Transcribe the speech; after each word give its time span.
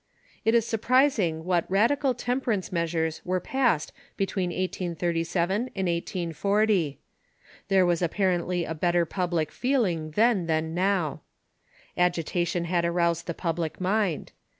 It 0.43 0.55
is 0.55 0.65
surprising 0.65 1.43
what 1.45 1.69
radical 1.69 2.15
temperance 2.15 2.71
measures 2.71 3.21
were 3.23 3.39
passed 3.39 3.93
between 4.17 4.49
1837 4.49 5.55
and 5.75 5.87
1840. 5.87 6.97
Thex'e 7.69 7.85
was 7.85 8.01
apparently 8.01 8.65
a 8.65 8.73
better 8.73 9.05
pub 9.05 9.31
lic 9.31 9.51
feeling 9.51 10.09
then 10.15 10.47
than 10.47 10.73
now. 10.73 11.21
Agitation 11.95 12.65
had 12.65 12.83
aroused 12.83 13.27
the 13.27 13.35
public 13.35 13.79
mind. 13.79 14.31